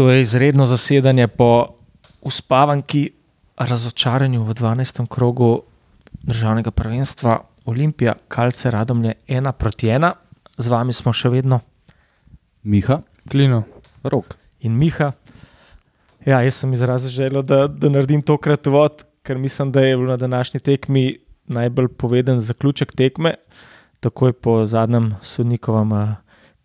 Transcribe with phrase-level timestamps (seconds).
[0.00, 1.66] To je izredno zasedanje po
[2.20, 3.10] uspavanki,
[3.56, 5.06] razočaranju v 12.
[5.08, 5.62] krogu
[6.22, 10.14] državnega prvenstva Olimpija, Kalce, Radomlje, ena proti ena.
[10.56, 11.60] Z vami smo še vedno
[12.62, 13.62] Miha, Klino.
[14.02, 14.38] rok.
[14.60, 15.12] in Miha.
[16.24, 20.06] Ja, jaz sem izrazil željo, da, da naredim tokrat vod, ker mislim, da je bil
[20.06, 23.34] na današnji tekmi najbolj poveden zaključek tekme.
[24.00, 26.14] Takoj po zadnjem sodnikovem eh,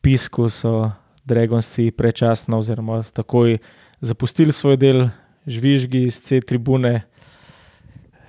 [0.02, 0.91] pisku so
[1.26, 3.58] Dragonci prečasno, oziroma takoj
[4.02, 5.08] zapustili svoj del,
[5.48, 7.02] žvižgi iz C tribune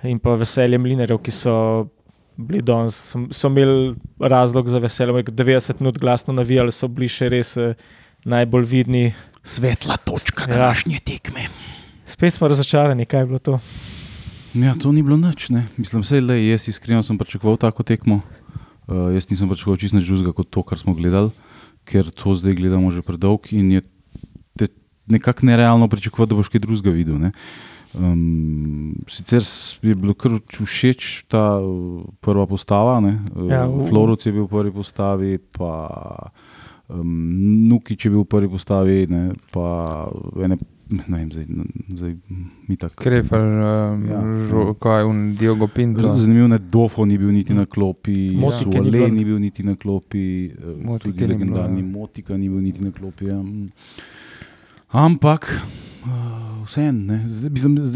[0.03, 1.53] in pa veselje mlinarjev, ki so
[2.37, 5.13] bili danes, so, so imeli razlog za veselje.
[5.23, 7.73] 90 minut glasno navijali, so bili še res eh,
[8.25, 9.13] najbolj vidni.
[9.47, 10.57] Svetla točka Ja.
[10.57, 11.47] današnje tekme.
[12.05, 13.59] Spet smo razočarani, kaj je bilo to.
[14.53, 15.49] Ja, to ni bilo nič.
[15.49, 15.67] Ne.
[15.77, 18.21] Mislim, da jaz iskreno sem pričakoval tako tekmo.
[18.87, 21.31] Uh, jaz nisem pričakoval čist nič drugega kot to, kar smo gledali,
[21.87, 23.81] ker to zdaj gledamo že predolgo in je
[25.07, 27.15] nekako nerealno pričakovati, da boš kaj drugega videl.
[27.17, 27.31] Ne.
[27.95, 29.41] Um, sicer
[29.81, 31.59] je bilo kar všeč ta
[32.21, 33.13] prva postava, ne.
[33.47, 35.71] Ja, ja, v- Floruc je bil v prvi postavi, pa
[36.91, 37.07] um,
[37.71, 39.23] Nukič je bil v prvi postavi, ne,
[39.55, 40.09] pa
[40.43, 41.45] ene, ne vem, zdaj,
[41.89, 42.15] zdaj
[42.67, 42.95] mi tako.
[42.97, 44.21] Krefel, um, Ja.
[44.49, 44.73] ja.
[44.79, 46.15] kaj un Diogo Pinto.
[46.15, 49.07] Zanimivo je, Dofo ni bil niti na klopi, Motike ni Suole bilo.
[49.07, 50.51] ni bil niti na klopi, eh,
[50.83, 51.85] Motike tudi ni bilo, legendarni ja.
[51.85, 53.25] Motika ni bil niti na klopi.
[53.25, 53.43] Ja.
[54.89, 55.61] Ampak.
[56.65, 57.19] Vseeno,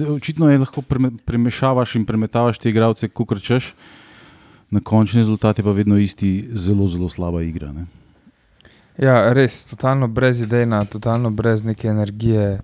[0.10, 3.74] očitno je lahko preme, premešavaš in premetavaš te igralce, kot rečeš,
[4.70, 7.72] na končni rezultat je pa vedno isti, zelo, zelo slaba igra.
[7.72, 7.86] Ne.
[8.98, 12.60] Ja, res, totalno brez idejna, totalno brez neke energije.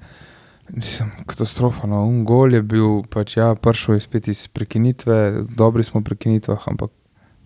[0.70, 1.88] Mislim, katastrofa.
[1.88, 2.04] No.
[2.06, 6.68] Un gol je bil, pač ja, prišel je spet iz prekinitve, dobri smo v prekinitvah,
[6.68, 6.92] ampak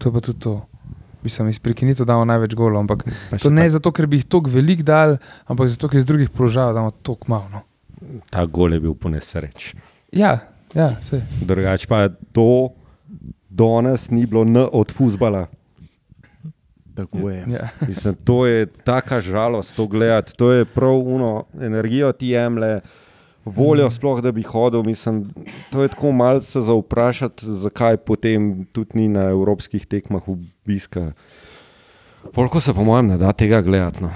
[0.02, 0.56] to je pa tudi to.
[1.22, 3.06] Mislim, iz prekinitev damo največ golov, ampak
[3.38, 6.73] to ne zato, ker bi jih toliko velik dal, ampak zato, ker iz drugih položajev
[6.73, 7.50] damo toliko malo.
[7.54, 7.62] No.
[8.34, 9.78] Ta gol je bil po nesreči.
[10.18, 10.40] Ja,
[10.73, 11.22] ja, vse.
[11.45, 12.73] Drugače pa to
[13.50, 15.45] danes ni bilo N od fusbala.
[16.96, 17.46] Tako je.
[17.50, 17.70] Ja.
[17.88, 20.36] Mislim, to je taka žalost to gledati.
[20.38, 22.80] To je prav uno, energijo ti jemlje,
[23.46, 24.84] voljo sploh, da bi hodil.
[24.84, 25.30] Mislim,
[25.72, 31.12] to je tako malce za vprašati, zakaj potem tudi ni na evropskih tekmah obiska.
[32.34, 34.12] Polko se po mojem ne da tega gledati, no.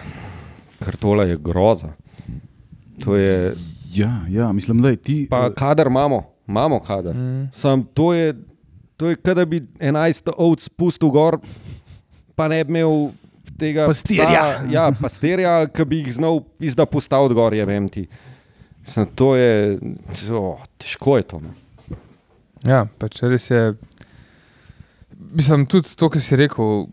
[0.85, 1.87] ker tole je groza.
[3.03, 3.53] To je,
[3.95, 5.27] Ja, ja, mislim, da ti.
[5.29, 7.15] pa kader imamo, imamo kader.
[7.15, 7.49] Mm.
[7.53, 8.33] Sam to je,
[8.97, 11.37] to je, kot da bi 11 ovc spustil gor,
[12.35, 13.09] pa ne bi imel
[13.59, 14.27] tega Pastirja.
[14.27, 18.05] Psa, ja, pastirja, ki bi jih znal izda postaviti gor, je vem ti.
[18.85, 19.79] Sam to je,
[20.35, 21.41] o, težko je to.
[21.41, 21.53] No.
[22.65, 23.73] Ja, pač res je.
[25.35, 26.85] Mislim, tudi to, kar si rekel,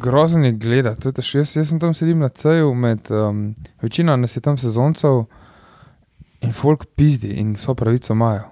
[0.00, 1.12] grozno je gledati.
[1.34, 3.46] Jaz, jaz sem tam sedel na ceju, med um,
[3.82, 5.24] večino nas je tam sezoncev
[6.44, 8.50] in folk pizdi in vso pravico imajo.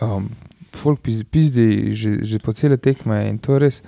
[0.00, 0.30] Um,
[0.74, 3.82] folk pizdi, pizdi že, že po cele tekme in to je res.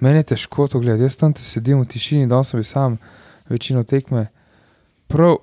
[0.00, 1.02] Meni je težko to gledati.
[1.02, 2.98] Jaz tam sedim v tišini, da sem bil sam
[3.48, 4.26] večino tekme.
[5.06, 5.36] Prav,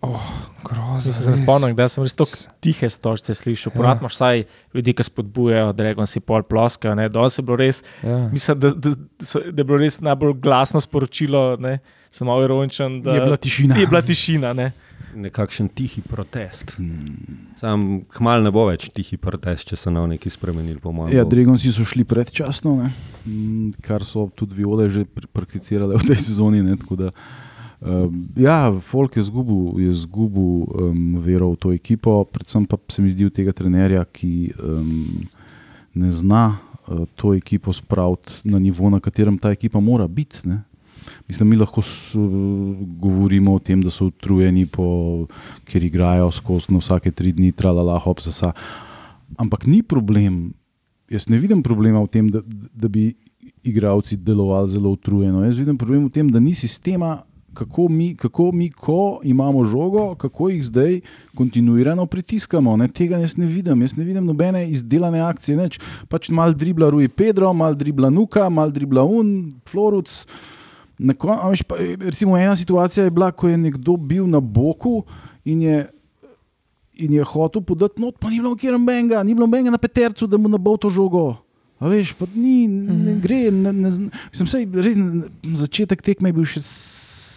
[0.00, 0.26] oh,
[0.62, 1.12] grozno.
[1.12, 3.72] Se spomnim, da sem res tako tihe stožce slišal.
[3.72, 3.76] Ja.
[3.76, 4.44] Porat imaš vsaj
[4.74, 6.94] ljudi, ki spodbujajo, da rečem si pol ploska.
[6.94, 7.08] ne.
[7.08, 8.28] Danes je bilo res, Ja.
[8.28, 11.56] mislim, da, da, so- da je bilo res najbolj glasno sporočilo.
[11.56, 11.78] Ne.
[12.10, 13.76] Sem malo ironičen, da Je bila tišina.
[13.76, 14.72] Je bila tišina ne.
[15.16, 16.74] Nekakšen tihi protest.
[16.76, 17.48] Hmm.
[17.56, 20.76] Sam kmal ne bo več tihi protest, če se ne bo nekaj spremenil.
[21.12, 22.90] Ja, Dragonci so šli predčasno, ne?
[23.24, 26.60] Mm, kar so tudi viole že pr- prakticirale v tej sezoni.
[26.60, 26.76] Ne?
[26.76, 27.10] Tako Da,
[27.80, 33.00] um, ja, Folk je zgubil, je zgubil um, vero v to ekipo, predvsem pa se
[33.00, 35.24] mi zdi tega trenerja, ki um,
[35.96, 40.44] ne zna uh, to ekipo spraviti na nivo, na katerem ta ekipa mora biti.
[40.44, 40.60] Ne?
[41.28, 42.24] Mislim, mi lahko s, uh,
[43.00, 45.26] govorimo o tem, da so utrujeni, po,
[45.64, 48.52] ker igrajo skozi no, vsake tri dni, tralala, hop, zasa.
[49.38, 50.52] Ampak ni problem,
[51.10, 52.42] jaz ne vidim problema v tem, da,
[52.74, 53.10] da bi
[53.66, 55.44] igralci delovali zelo utrujeno.
[55.44, 57.22] Jaz vidim problem v tem, da ni sistema,
[57.56, 61.00] kako mi, kako mi ko imamo žogo, kako jih zdaj
[61.34, 62.76] kontinuirano pritiskamo.
[62.76, 62.88] Ne?
[62.88, 65.70] Tega jaz ne vidim, jaz ne vidim nobene izdelane akcije.
[66.08, 70.10] Pač mal dribla Rui Pedro, mal dribla Nuka, mal dribla Un, Floruc.
[70.10, 70.55] Na
[70.98, 75.04] kon- veš, pa, eh, Recimo, ena situacija je bila, ko je nekdo bil na boku
[75.44, 75.86] in je,
[76.94, 80.26] in je hotel podati not, pa ni bilo kjer benga, ni bilo benga na petercu,
[80.26, 81.36] da mu ne bo to žogo.
[81.78, 83.50] A veš, pa ni, ne gre.
[83.52, 83.90] Ne, ne,
[84.32, 84.96] mislim, sej, res,
[85.60, 86.62] začetek tekme je bil še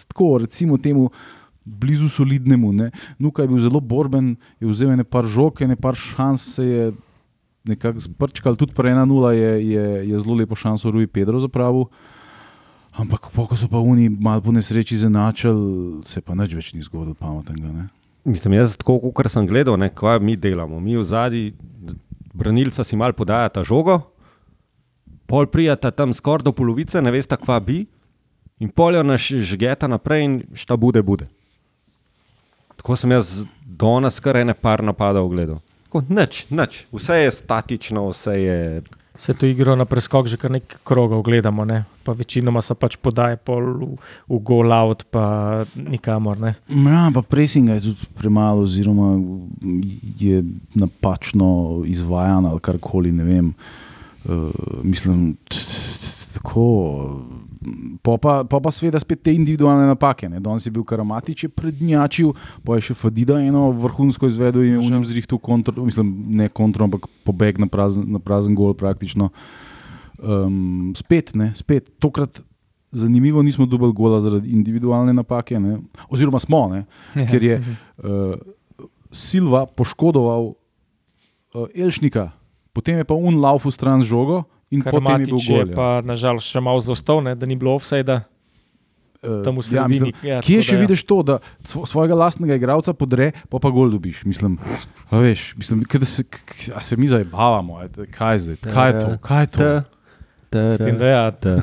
[0.07, 1.09] tako, recimo temu.
[1.69, 2.71] Blizu solidnemu.
[2.73, 2.87] Ne.
[3.19, 6.85] Nuka je bil zelo borben, je vzel nekaj žog, nekaj šans, se je
[7.67, 11.91] nekako sprčkal, tudi pri 1-0 je, je, je zelo lepo šanso Rui Pedro zapravil.
[12.99, 16.83] Ampak, po, ko so pa oni malo po nesreči zanačali, se pa nič več ni
[16.83, 17.71] zgodilo pametnega.
[17.71, 17.87] Ne?
[18.27, 20.81] Mislim, jaz tako, kot sem gledal, ne, kaj mi delamo.
[20.83, 21.53] Mi v zadnji,
[22.35, 24.01] branilca si mal podajata žogo,
[25.29, 27.85] pol prijata tam skoraj do polovice, ne veste, kva bi,
[28.59, 31.29] in poljo naš žgeta naprej in šta bude, bude.
[32.75, 35.63] Tako sem jaz danes kar ene par napadov gledal.
[35.89, 38.59] Nič, nič, vse je statično, vse je.
[39.19, 41.83] Se to igro na preskok že kar nekaj krogov gledamo, ne?
[42.07, 43.89] pa večinoma so pač podaje pol v,
[44.31, 46.39] v gol out, pa nikamor.
[46.39, 46.55] Ne?
[46.71, 49.19] Ja, pa presinga je tudi premalo, oziroma
[50.17, 50.39] je
[50.73, 53.11] napačno izvajan ali karkoli.
[53.11, 53.53] Ne vem.
[54.23, 54.49] Uh,
[54.83, 55.35] mislim,
[56.33, 56.65] tako.
[58.01, 60.29] Po pa, po pa seveda spet te individualne napake.
[60.31, 60.39] ne.
[60.39, 62.31] Danes je bil Karamatič, je prednjačil,
[62.63, 66.07] pa je še Fadida eno vrhunsko izvedel in v njem zrihtel kontro, mislim,
[66.39, 69.27] ne kontro, ampak pobeg na prazen, na prazen gol praktično.
[70.19, 72.39] Um, spet, ne, spet, tokrat
[72.91, 75.79] zanimivo nismo dobili gola zaradi individualne napake, ne.
[76.09, 76.85] oziroma smo, ne,
[77.15, 77.27] Ja.
[77.27, 78.39] ker je uh,
[79.11, 82.31] Silva poškodoval uh, Elšnika,
[82.73, 85.55] potem je pa un lauf v stran z žogo in potem je bil Karamatič je
[85.55, 85.67] gol.
[85.67, 85.75] ja.
[85.75, 87.33] pa nažalost še malo zaostal, ne?
[87.33, 88.23] da ni bilo offsajda
[89.19, 89.89] Eh, tam v ja, sredini.
[89.89, 90.81] mislim, Ja, Kje še da ja.
[90.81, 94.23] vidiš to, da svo- svojega lastnega igralca podre, pa pa gol dobiš?
[94.23, 94.55] Mislim,
[95.09, 96.23] a veš, mislim da se,
[96.81, 99.67] se mi zabavamo, kaj je zdaj, kaj je to, kaj je to?
[100.71, 101.53] S tem, da, ja, da,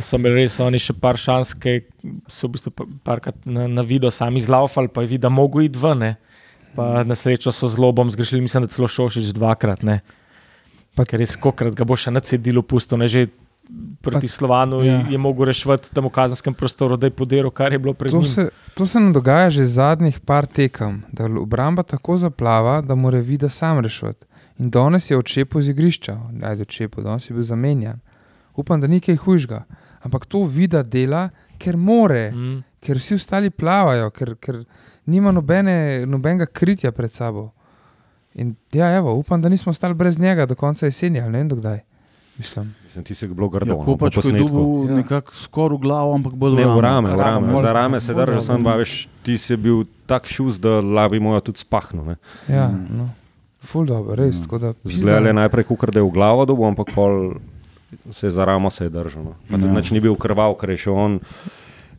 [0.00, 1.76] so imeli res oni še par šans, ki
[2.26, 5.60] so v bistvu pa- parkrat na, na video sami zlaufali, pa je videl, da mogo
[5.60, 5.98] iti ven.
[5.98, 6.10] ne.
[6.78, 9.82] Pa na srečo so z lobom zgrešili, mislim, da celo šošič dvakrat.
[9.82, 10.00] Ne.
[10.94, 13.26] Pa ker res kokrat ga bo še na cedilu pustil, ne že
[14.00, 14.92] proti Pa- Slovanu ja.
[14.94, 15.06] ja.
[15.06, 18.18] je mogel rešiti tam v kazenskem prostoru, da je podiral, kar je bilo pred To
[18.18, 18.26] njim.
[18.26, 18.42] se,
[18.72, 23.48] to se nam dogaja že zadnjih par tekem, da obramba tako zaplava, da mora vida
[23.48, 24.24] sam rešiti.
[24.58, 28.00] In danes je odšepil z igrišča, ajde odšepil, danes je bil zamenjan.
[28.54, 29.60] Upam, da ni kaj hujšega.
[30.00, 32.62] Ampak to vida dela, ker more, Mm.
[32.80, 34.64] ker vsi ostali plavajo, ker, ker
[35.08, 37.48] nima nobene, nobenega kritja pred sabo.
[38.34, 41.48] In ja, evo, upam, da nismo ostali brez njega do konca jeseni, ali ne vem
[41.48, 41.80] dokdaj.
[42.36, 42.68] Mislim.
[42.84, 43.66] Mislim, ti si bilo grdo.
[43.66, 44.96] Ja, no, ko po pač je dobil Ja.
[44.96, 47.58] nekako skoraj v glavo, ampak bolj Ne, v rame, v Rame, rame.
[47.58, 51.40] Za rame se držal, sem pa veš, ti si bil tak šus, da labi mojo
[51.42, 52.04] tudi spahnil.
[52.04, 52.16] ne.
[52.46, 52.86] Ja, Mm.
[52.92, 53.08] no.
[53.60, 54.36] Ful dobro, res.
[54.36, 54.42] Mm.
[54.42, 55.00] tako da pizda.
[55.00, 57.34] Zgledal je najprej, kukar da je v glavo dobil, ampak pol
[58.08, 59.24] se je za ramo se je držal.
[59.24, 59.34] No.
[59.44, 59.74] Pa tudi Ja.
[59.74, 61.18] nič ni bil krval, ker je še on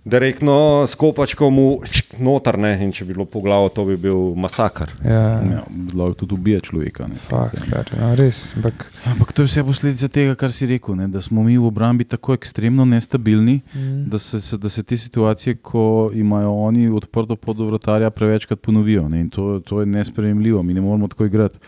[0.05, 1.81] direktno s kopačkom mu
[2.19, 4.91] noter, ne, in če bi bilo po glavo, to bi bil masakr.
[5.05, 5.63] Ja, Ja,
[5.93, 7.07] lahko tudi ubije človeka.
[7.07, 7.19] Ne.
[7.29, 8.41] Fak, stari, no, res.
[8.55, 11.67] Ampak, Ampak to je vse posledica tega, kar si rekel, ne, da smo mi v
[11.67, 16.89] obrambi tako ekstremno nestabilni, mm, da se, se, da se te situacije, ko imajo oni
[16.89, 19.09] odprto pod vratarja, prevečkrat ponovijo.
[19.09, 21.59] Ne, in to, to je nesprejemljivo, mi ne moremo tako igrati.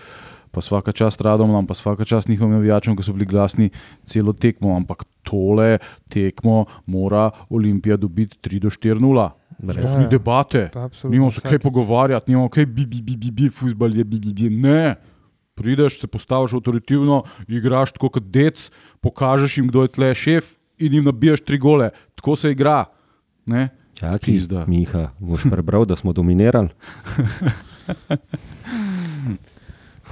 [0.52, 3.70] Pa vsaka čast radom, pa vsaka čast njihovim navijačem, ki so bili glasni
[4.06, 5.78] celo tekmo, ampak tole
[6.10, 9.30] tekmo mora Olimpija dobiti 3 do 4 0.
[9.72, 10.08] Sploh ni Ja.
[10.10, 10.70] debate.
[10.74, 14.04] pa absolutno Nimamo se kaj pogovarjati, nimamo kaj bi, bi, bi, bi, bi futbal je,
[14.04, 14.50] bi, bi, bi.
[14.50, 14.96] Ne.
[15.56, 18.72] Prideš, se postaviš avtoritivno, igraš tako kot dec,
[19.02, 21.90] pokažeš jim, kdo je tle šef in jim nabiješ tri gole.
[22.16, 22.86] Tako se igra.
[23.46, 23.70] Ne?
[23.94, 24.66] Čakaj, Pizda.
[24.68, 26.70] Miha, boš prebral, da smo dominirali.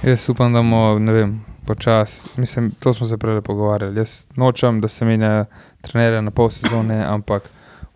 [0.02, 1.32] Jaz upam, da bomo, ne vem,
[1.66, 2.40] počasi.
[2.40, 3.96] Mislim, to smo se prej pogovarjali.
[3.96, 5.44] Jaz nočem, da se menja
[5.80, 7.48] trenerja na pol sezone, ampak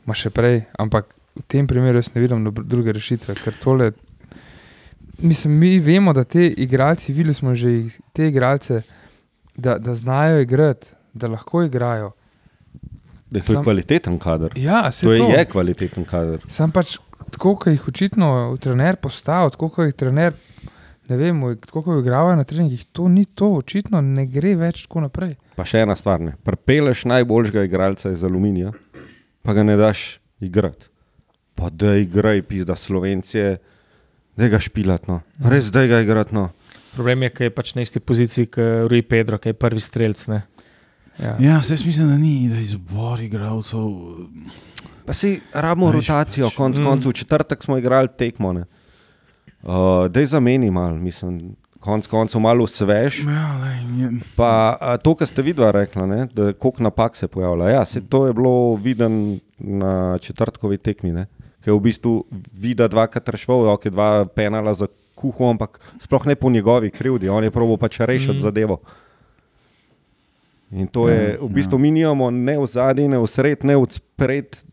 [0.05, 0.65] ma še prej.
[0.79, 3.93] Ampak v tem primeru jaz ne vidim druge rešitve, ker tole.
[5.19, 7.73] Mislim, mi vemo, da te igralci, videli smo že
[8.13, 8.82] te igralce,
[9.56, 12.13] da, da znajo igrati, da lahko igrajo.
[13.31, 14.53] Da je to Sam- kvaliteten kader.
[14.56, 15.29] Ja, To je, to.
[15.29, 16.43] je kvaliteten kader.
[16.49, 16.99] Sam pač,
[17.31, 18.29] tako kot jih očitno
[18.61, 20.34] trener postavlja, tako kot jih trener,
[21.08, 25.05] ne vem, tako kot igrajo na treningih, to ni to, očitno ne gre več tako
[25.05, 25.34] naprej.
[25.58, 26.34] Pa še ena stvar, ne.
[26.46, 28.73] Prepeleš najboljšega igralca iz aluminija,
[29.44, 30.91] pa ga ne daš igrati.
[31.55, 33.58] Pa da igraj, pizda Slovencije,
[34.37, 35.20] da ga špilat, no.
[35.39, 36.49] Res da ga igrati, no.
[36.94, 40.27] Problem je, ker je pač na isti poziciji kot Rui Pedro, ki je prvi strelc.
[40.31, 40.43] Ne.
[41.19, 41.37] Ja.
[41.43, 43.87] Ja, se jaz mislim, da ni, da izbor igralcev.
[45.05, 46.87] Pa si rabimo rotacijo, pač, konc mm.
[46.87, 47.13] koncev.
[47.13, 48.53] V četrtek smo igrali tekmo.
[48.53, 48.65] ne.
[49.65, 53.23] Uh, da je zameni malo, mislim, konc koncev malo svež.
[53.25, 57.71] Ja, lej, Pa a, to, kar ste vidva rekla, ne, da koliko napak se pojavlja.
[57.71, 61.27] Ja, se, to je bilo viden na četrtkovi tekmi, ne,
[61.65, 62.13] ki je v bistvu
[62.53, 67.44] videl dvakrat rešval, ok, dva penala za kuho, ampak sploh ne po njegovi krivdi, on
[67.44, 68.44] je probo pač rešiti mm.
[68.44, 68.81] zadevo.
[70.75, 73.77] In to je, Ja, v bistvu mi nimamo ne v zadnji, ne v sred, ne
[73.81, 74.65] v spred,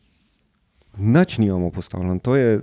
[0.98, 2.20] nič nimamo postavljeno.
[2.20, 2.60] To je,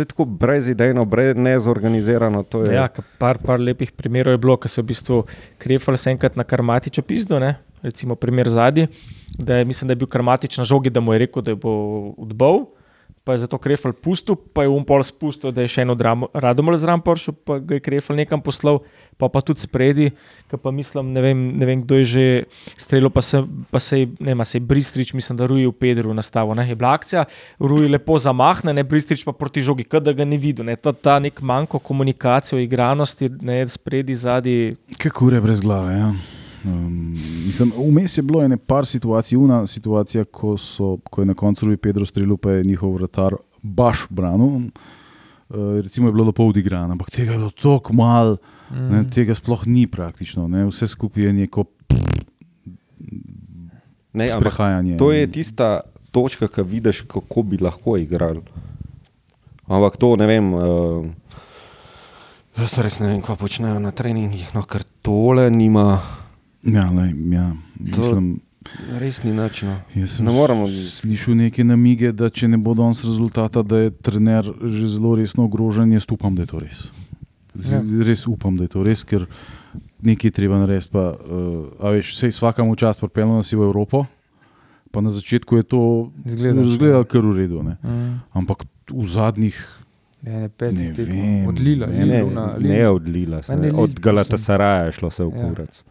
[0.00, 2.44] to je tako brezidejno, brez, nezorganizirano.
[2.62, 2.88] je- Ja,
[3.18, 5.24] par, par lepih primerov je bilo, ko so v bistvu
[5.58, 7.54] krefali se enkrat na karmatičo pizdo, ne?
[7.82, 8.88] recimo primer zadnji,
[9.38, 11.56] da je, mislim, da je bil karmatič na žogi, da mu je rekel, da jo
[11.56, 11.72] bo
[12.18, 12.66] odbol.
[13.30, 16.98] Pa je zato Krefel pustil, pa je Umpol spustil, da je še eno Radomel zraven
[16.98, 18.80] prišel, pa ga je Krefel nekam poslal,
[19.14, 20.08] pa pa tudi spredi,
[20.50, 22.24] ki pa mislim, ne vem, ne vem kdo je že
[22.74, 26.10] streljal, pa se, pa se, ne vem, se je Bristrič, mislim, da Ruji v Pedru
[26.10, 27.22] nastavo, ne, je bila akcija,
[27.62, 30.90] Ruji lepo zamahne, ne, Bristrič pa proti žogi, kot da ga ni videl, ne, ta,
[30.90, 34.74] ta nek manjko komunikacijo, igranosti, ne, spredi, zadnji.
[34.98, 36.39] Kako je brez glave, ja.
[36.64, 37.14] Um,
[37.46, 41.66] mislim, vmes je bilo ene par situacij, una situacija, ko, so, ko je na koncu
[41.66, 44.46] Ruji Pedro streljal, pa je njihov vratar baš branil.
[45.48, 48.36] Uh, recimo je bilo lepo odigrano, ampak tega je bilo tako malo,
[48.70, 48.88] mm.
[48.90, 50.48] ne, tega sploh ni praktično.
[50.48, 51.64] Ne, vse skupaj je neko
[54.12, 54.96] Ne, ampak sprehajanje.
[54.98, 58.42] to je tista točka, ki vidiš, kako bi lahko igrali.
[59.66, 60.54] Ampak to ne vem.
[60.54, 61.06] Uh,
[62.58, 66.02] jaz res ne vem, kaj počnejo na treningih, no, ker tole nima,
[66.62, 67.52] Ja, lej, ja.
[67.76, 68.40] Mislim,
[68.92, 69.68] res ni način.
[70.06, 74.44] Sem Ne moremo- slišal neke namige, da če ne bo danes rezultata, da je trener
[74.62, 75.92] že zelo resno ogrožen.
[75.92, 76.90] Jaz upam, da je to res.
[77.54, 77.80] Z, Ja.
[78.00, 79.26] Res upam, da je to res, ker
[80.02, 80.90] nekaj je treba narediti.
[80.90, 81.16] Pa, uh,
[81.80, 84.06] a veš, sej vsakemu čas pripeljemo nas v Evropo,
[84.90, 85.80] pa na začetku je to
[86.24, 87.62] Izgleda, izgledalo kar v redu.
[87.62, 87.76] Ne?
[87.80, 88.20] Mm.
[88.32, 89.56] Ampak v zadnjih,
[90.22, 91.14] Ne, ne, pet, Ne tekmo.
[91.14, 94.92] vem, Odlila, ne, Ne, Liluna, ne je odlila, se, Ma ne, od Lil, Galatasaraja je
[94.92, 95.48] šlo se v Ja.
[95.48, 95.72] kurac.
[95.74, 95.84] ja,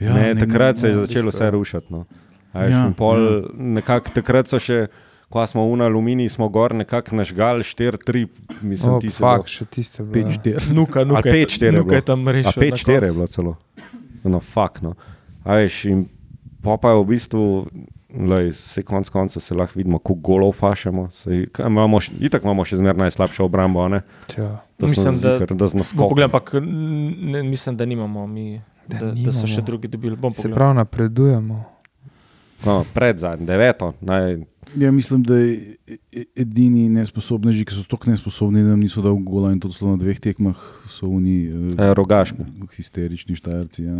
[0.00, 1.86] ne, takrat se je ja, začelo vse rušiti.
[1.90, 2.04] No.
[2.52, 3.18] A Veš, Ja, ja, pol,
[3.54, 4.86] nekak, takrat so še,
[5.26, 8.26] ko smo v aluminiji, smo gor nekako nažgal 4-3,
[8.62, 10.02] mislim, O, ti se fak, še tiste.
[10.02, 10.36] bilo, ja.
[10.54, 10.70] 5-4.
[10.70, 12.48] Nuka, nuka, Ali pet, štiri je nuka je tam rešil.
[12.48, 13.52] A 5-4 je bilo celo.
[14.22, 14.82] No, fakt.
[14.82, 14.94] No.
[15.42, 16.06] A veš, in
[16.60, 17.44] pa pa je v bistvu,
[18.10, 21.10] lej, se konc konca se lahko vidimo, kako golov fašemo.
[21.12, 24.00] Sej, kaj imamo, še- itak imamo še zmeraj najslabšo obrambo, a ne?
[24.26, 24.62] Tja.
[24.74, 26.08] Da Mislim, sem da- ziher, da z Bom naskokom.
[26.08, 26.52] pogledal, ampak
[27.26, 28.62] ne, mislim, da nimamo mi.
[28.88, 30.16] Da Da, da so še drugi dobili.
[30.16, 31.64] Bom Se pravi, napredujemo.
[32.64, 33.92] No, pred zadnjim, deveto.
[34.00, 34.38] Naj,
[34.74, 35.76] Ja, mislim, da je
[36.12, 39.90] e- edini nesposobni, ki so tako nesposobni, da nam niso dali gola in to celo
[39.90, 40.56] na dveh tekmah,
[40.88, 42.44] so oni eh, rogaški.
[42.76, 43.84] histerični štajerci.
[43.84, 43.94] Ja.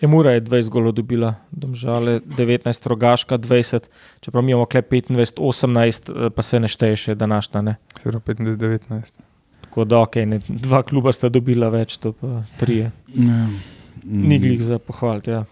[0.00, 3.88] Emura je 20 golov dobila, domžale 19, rogaška 20,
[4.20, 7.62] čeprav mi imamo kle 25, 18, eh, pa se ne šteje še današnja.
[7.62, 7.76] Ne?
[8.02, 9.12] Se pravi, 15-19.
[9.60, 12.90] Tako da, okay, ne, dva kluba sta dobila več, to pa trije.
[13.14, 13.46] Ja.
[14.02, 15.30] Ni glih za pohvaliti.
[15.30, 15.44] Ja.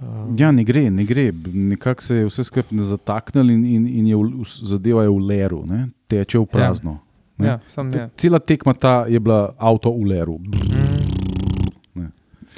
[0.00, 1.28] Uh, Ja, ne gre, ne gre.
[1.44, 5.18] Nekako se je vse skupaj zataknilo in, in, in je v, v, zadeva je v
[5.20, 5.88] leru, ne?
[6.08, 6.98] teče v prazno.
[7.38, 7.46] Ne?
[7.46, 8.10] Ja, sam Te- ne.
[8.16, 10.38] Cela tekma ta je bila avto v leru.
[10.38, 12.08] Mm.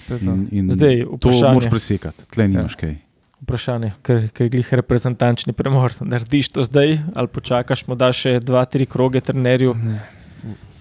[0.08, 0.24] To to.
[0.24, 1.54] In, in Zdaj, to vprašanje.
[1.54, 2.94] moraš presekati, tle nimaš kaj.
[3.40, 5.92] vprašanje, ker, ker je glih reprezentančni premor.
[6.00, 9.74] Narediš to zdaj ali počakaš, mu daš še dva, tri kroge trenerju.
[9.74, 10.00] Ne.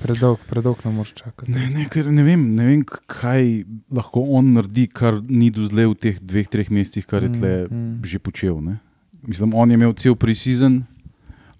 [0.01, 1.51] Predolg, predolg ne moreš čakati.
[1.51, 5.91] Ne, ne, ker ne, vem, ne vem, kaj lahko on naredi, kar ni do zdaj
[5.91, 8.05] v teh dveh, treh mesecih, kar je tle Mm, mm.
[8.05, 8.57] že počel.
[8.61, 8.79] Ne?
[9.21, 10.81] Mislim, on je imel cel preseason.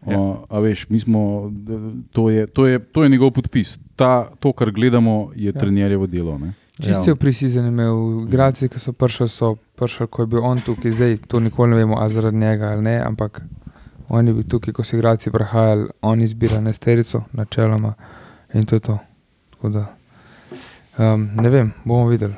[0.08, 0.18] Ja.
[0.18, 0.22] Ja.
[0.50, 1.52] A veš, mi smo,
[2.12, 3.78] to, je, to, je, to je njegov podpis.
[3.96, 5.54] Ta, to, kar gledamo, je Ja.
[5.54, 5.60] ja.
[5.60, 6.38] trenerjevo delo.
[6.38, 6.54] Ne?
[6.82, 10.92] Čisto v prisizem imel, igralci, ki so prišli, so prišli, ko je bil on tukaj,
[10.92, 13.44] zdaj to nikoli ne vemo, a zaradi njega ali ne, ampak
[14.10, 17.94] on je bil tukaj, ko so igralci prihajali, on izbira nesterico, načeloma
[18.53, 19.00] in to je to.
[19.51, 19.86] Tako Da,
[20.98, 22.34] um, ne vem, bomo videli.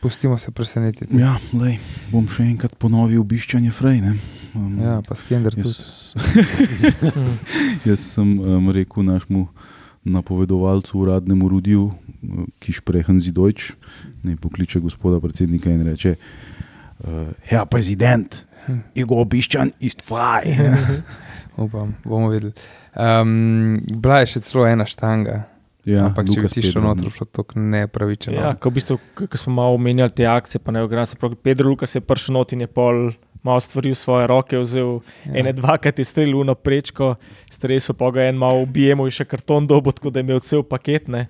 [0.00, 1.16] Pustimo se presenetiti.
[1.16, 1.78] Ja, lej,
[2.12, 4.00] bom še enkrat ponovil obiščanje Frej.
[4.04, 4.16] ne.
[4.54, 5.72] Um, Ja, pa skender tudi.
[7.88, 9.48] jaz, sem um, rekel našemu
[10.04, 11.86] napovedovalcu, uradnemu Rudiju,
[12.60, 13.72] ki šprehen zidojč,
[14.22, 18.44] ne pokliče gospoda predsednika in reče: uh, Herr prezident,
[18.94, 20.54] Jego obiščan ist frei.
[21.64, 22.52] Upam, bomo videli.
[22.94, 25.44] Um, bila je še celo ena štanga,
[25.86, 28.38] ja, ampak če bi ti šel noter, šlo to nepravičeno.
[28.38, 31.38] Ja, ko, v bistvu, ko smo malo omenjali te akcije, pa ne ogram se pravi.
[31.38, 33.08] Pedro Lukas je prišel not in je pol.
[33.44, 35.34] Malo stvari v svoje roke vzel, ja.
[35.36, 37.10] ene dva, ki je streljal na prečko,
[37.52, 40.62] streso pa ga en malo ubijemo in še karton dobo, tako da je imel cel
[40.64, 41.10] paket.
[41.12, 41.26] Ne.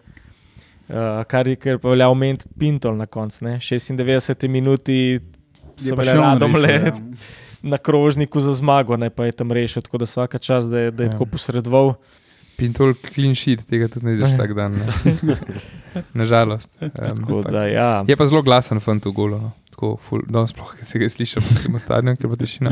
[0.87, 3.43] Uh, kar je kar pa velja omeniti Pintol na koncu.
[3.49, 3.57] ne.
[3.59, 5.21] 96 minuti Je
[5.79, 6.93] so bile še on radom le rešil, ja.
[7.65, 10.91] na krožniku za zmago, ne pa je tam rešil, tako da vsaka čas, da je,
[10.91, 11.13] da je Ja.
[11.13, 11.95] tako posredoval.
[12.57, 14.77] Pintol clean sheet, tega tudi ne vidiš vsak dan.
[16.15, 16.71] Nažalost.
[16.81, 18.05] Um, Tako da, ja.
[18.09, 19.39] je pa zelo glasen fant v golo.
[19.41, 19.51] No.
[19.75, 22.71] Tako, ful, no, sploh, ki se ga sliši, po stadionu, ker pa tišina.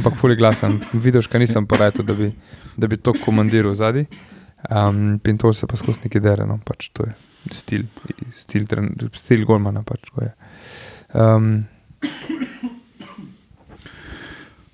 [0.00, 0.78] Ampak ful je glasen.
[0.96, 2.30] Vidiš, kaj nisem poratil, da bi,
[2.76, 4.06] da bi to komandiral zadaj.
[4.72, 7.12] Um, Pintol se pa skozi neki dere, no, pač to je
[7.54, 7.84] stil,
[8.34, 9.84] stil, tren- stil Golmana.
[9.84, 10.08] Pač,
[11.12, 11.52] um,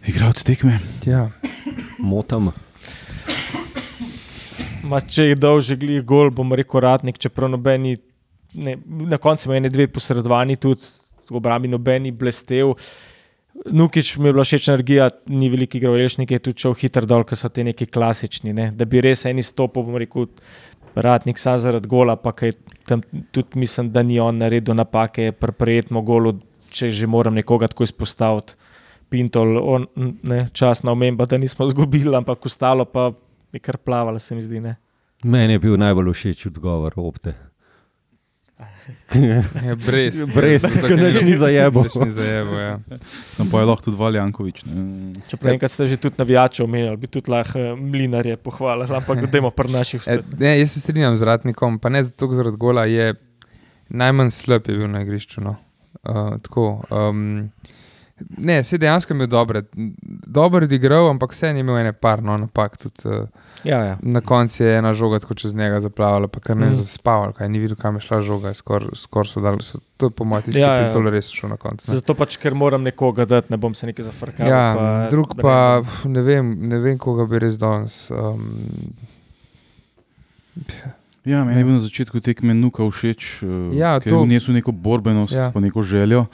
[0.07, 0.81] Igralec tekme.
[1.07, 1.31] ja,
[1.99, 2.53] Motam.
[4.85, 7.97] Ma, če je dol že glih gol, bom rekel radnik, čeprav nobeni,
[8.53, 10.85] ne, na koncu ima ene dve posredovani tudi,
[11.31, 12.75] v obrambi nobeni blestev.
[13.71, 17.25] Nukič mi je bila všeč energija, ni veliki igral, Elšnik je tudi šel hitro dol,
[17.25, 18.53] ker so ti neki klasični.
[18.53, 18.71] Ne?
[18.77, 20.27] Da bi res eni stopil, bom rekel,
[20.95, 22.53] ratnik sam zaradi gola, pa kaj
[22.85, 23.03] tam
[23.33, 26.35] tudi mislim, da ni on naredil napake, preprijetno golo,
[26.75, 28.59] če že moram nekoga tako izpostaviti.
[29.13, 29.85] Pintol, on,
[30.27, 33.13] ne, časna omemba, da nismo izgubili, ampak ostalo pa
[33.55, 34.63] je kar plavalo, se mi zdi.
[34.65, 34.77] Ne.
[35.25, 37.37] Meni je bil najbolj všeč odgovor opte.
[39.65, 41.85] Ja, brez, Brez, ker nič ni zajebo.
[42.05, 42.75] Ni zajebo, ja.
[43.33, 44.65] Sem pa je lahko tudi Valjankovič.
[44.69, 44.83] Ne.
[45.31, 49.51] Čeprav enkrat ste že tudi navijače omenjali, bi tudi lahko eh, mlinarje pohvalili, ampak dajmo
[49.57, 50.25] pri naših E, vseh.
[50.39, 53.15] ne, jaz se strinjam z Ratnikom, pa ne zato, zaradi gola je
[53.89, 55.41] najmanj slab je bil na igrišču.
[55.41, 55.57] No.
[56.07, 57.51] Uh, tako, um,
[58.39, 59.63] ne, se dejansko je imel dobre,
[60.27, 62.77] dobro je igral, ampak vse je imel ene par no, napak.
[62.77, 63.27] Tudi, uh,
[63.65, 63.97] Ja, ja.
[64.03, 66.75] na koncu je ena žoga tako čez njega zaplavala, pa kar ne Mm.
[66.75, 68.53] zaspaval, kaj ni videl, kam je šla žoga.
[68.55, 70.87] Skoraj skor so dali, so, to je po mojem tisti, Ja, ki ja.
[70.87, 71.89] je to res šel na koncu.
[71.89, 71.95] ne.
[71.95, 74.47] Zato pač, ker moram nekoga dati, ne bom se nekaj zafrkal.
[74.47, 78.11] Ja, pa drug pa ne vem, ne vem, koga bi res danes.
[78.11, 78.69] Um,
[81.25, 84.55] Ja, meni je bil na začetku tekme nuka všeč, uh, Ja, ker to- je vnesel
[84.55, 85.51] neko borbenost, Ja.
[85.51, 86.27] pa neko željo.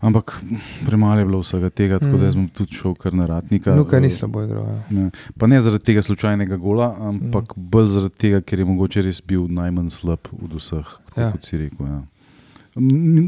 [0.00, 0.44] Ampak
[0.86, 2.20] premalo je bilo vsega tega, tako Mm.
[2.20, 3.74] da sem tudi šel kar na ratnika.
[3.74, 4.64] Nuka eh, ni slabo igral.
[4.64, 4.82] Ja.
[4.92, 5.10] Ne.
[5.36, 7.66] Pa ne zaradi tega slučajnega gola, ampak Mm.
[7.66, 11.32] bolj zaradi tega, ker je mogoče res bil najmanj slab od vseh, tako Ja.
[11.32, 11.86] kot si rekel.
[11.86, 12.02] Ja.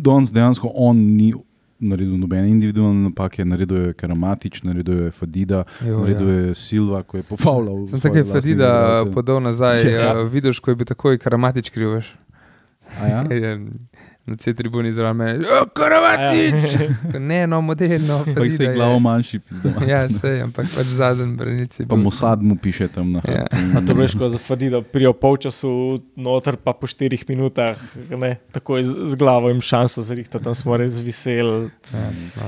[0.01, 1.33] Danes dejansko on ni
[1.81, 6.35] naredil nobene individualne napake, naredil je Karamatič, naredil je Fadida, Jo, naredil ja.
[6.37, 7.89] je Silva, ko je pofavljal.
[7.89, 9.13] Sem tako je Fadida igralce.
[9.13, 10.01] podal nazaj, Ja.
[10.01, 10.11] ja.
[10.17, 12.01] uh, vidiš, ko je bil takoj karamatič kriv.
[13.01, 13.25] Ja?
[14.31, 16.55] Je Na C tribuni zraven me, "Ja, karamatič!
[17.21, 19.73] ne, no, model, no, Pa jih se je glavo manjši, pizda.
[19.89, 21.83] Ja, sej, ampak pač zadnji branici.
[21.85, 23.43] Pa Mossad mu piše tam na Ja.
[23.45, 23.75] hrbtu.
[23.75, 25.73] A to veš, ko za Fadida prijo polčasu
[26.17, 27.75] noter, pa po štirih minutah,
[28.09, 31.71] ne, takoj z, z glavo jim šanso zrihta, tam smo res veseli.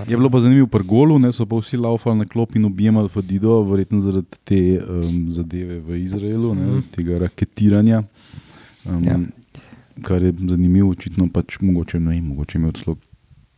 [0.06, 3.08] Je bilo pa zanimivo pri golu, ne, so pa vsi laufali na klop in objemali
[3.08, 6.80] Fadido, verjetno zaradi te um, zadeve v Izraelu, ne, Mhm.
[6.90, 8.02] tega raketiranja.
[8.84, 9.18] Um, Ja.
[10.02, 12.96] Kar je zanimivo, očitno pač mogoče ne, vem, mogoče imel celo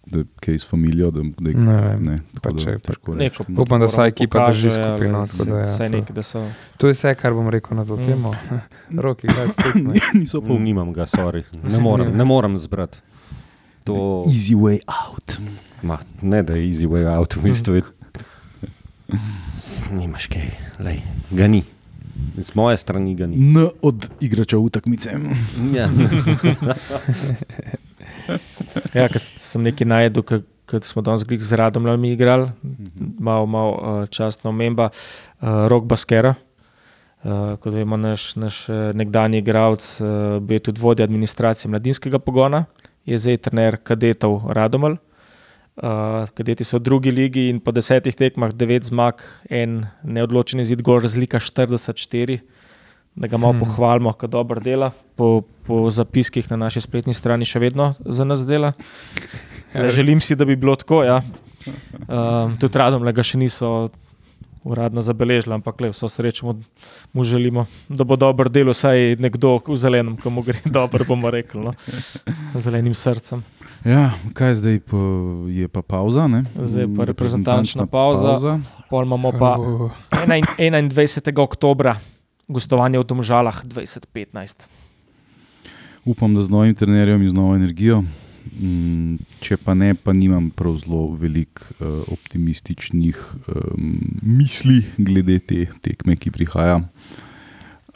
[0.07, 2.03] da je kaj s familijo, da, da je Ne vem.
[2.03, 3.55] ne, tako Pač da je- težko Neko reči.
[3.59, 6.23] Upam, da vsa ekipa drži pokažejo, skupaj, no, tako da ja, Vsaj to- nekaj, da
[6.23, 6.43] so.
[6.77, 8.05] To je vse, kar bom rekel na to Mm.
[8.05, 8.35] temo.
[8.99, 9.81] Roki, kaj ste
[10.15, 11.43] Niso pa Nimam ga, sorry.
[11.65, 12.99] Ne morem, ne morem zbrati.
[13.85, 15.41] To, easy way out.
[15.83, 17.83] ma, ne da je easy way out, v bistvu je.
[19.91, 20.49] Nimaš kaj,
[20.81, 21.63] lej, ga ni.
[22.39, 23.37] Z moje strani ga ni.
[23.37, 25.19] N od igrača v takmice.
[25.75, 25.89] Ja.
[28.97, 32.49] Ja, ker sem nekaj najedel, ker smo danes z Radomljami igrali,
[33.21, 36.35] malo mal, uh, častna omemba, uh, Rok Baskera.
[37.25, 42.19] Uh, kot vemo, naš, naš eh, nekdanji igralec, uh, bil je tudi vodja administracije mladinskega
[42.21, 42.65] pogona,
[43.05, 44.99] je zdaj trener kadetov Radomelj.
[44.99, 45.14] Uh,
[45.75, 51.01] kadeti so v drugi ligi in po desetih tekmah, devet zmag, en neodločen izid, gol
[51.03, 52.41] razlika 44,
[53.15, 53.61] da ga malo Hmm.
[53.61, 54.93] pohvalimo, da dobro dela.
[55.17, 58.73] Po, po zapiskih na naši spletni strani še vedno za nas dela.
[59.75, 61.05] Le, želim si, da bi bilo tako.
[61.05, 61.23] Ja.
[62.09, 63.91] Um, tudi radom le ga še niso
[64.65, 66.55] uradno zabeležili, ampak le vso srečo mu,
[67.13, 71.31] mu želimo, da bo dobro delo, vsaj nekdo v zelenem, ko mu gre dobro, bomo
[71.31, 71.75] rekli, no.
[72.55, 73.45] z zelenim srcem.
[73.85, 74.97] Ja, kaj zdaj pa,
[75.53, 76.25] je pa pauza?
[76.25, 76.45] Ne?
[76.57, 78.57] Zdaj pa reprezentančna pauza.
[78.89, 79.61] Pol imamo pa
[80.09, 81.37] 21.
[81.37, 81.93] oktober,
[82.49, 84.65] gostovanje v Domžalah 2015.
[86.09, 88.01] Upam, da z novim trenerjem in z novo energijo.
[88.57, 93.21] Mm, Če pa ne, pa nimam prav zelo veliko uh, optimističnih
[93.53, 96.81] um, misli glede te tekme, ki prihaja.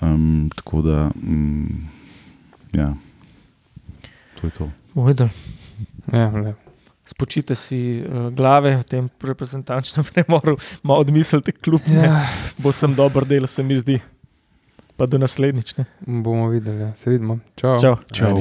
[0.05, 1.89] Um, tako da, um,
[2.77, 2.93] ja,
[4.37, 4.69] to je to.
[4.93, 5.33] Videli.
[6.13, 6.55] Ja.
[7.09, 12.05] Spočite si uh, glave v tem reprezentančnem premoru, malo odmislite, kljub ja.
[12.05, 12.17] ja,
[12.61, 14.01] bo sem dober del, se mi zdi.
[14.99, 15.77] Pa do naslednjič.
[15.79, 15.87] Ne?
[16.05, 16.95] bomo videli, ja.
[16.99, 17.39] se vidimo.
[17.57, 17.79] Čau.
[17.79, 17.97] Čau.
[18.13, 18.35] Čau.